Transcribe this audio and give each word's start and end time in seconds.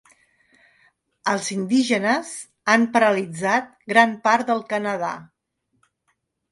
Els 1.33 1.49
indígenes 1.57 2.33
han 2.75 2.89
paralitzat 2.97 3.73
gran 3.95 4.19
part 4.27 4.53
del 4.53 4.67
Canadà. 4.75 5.13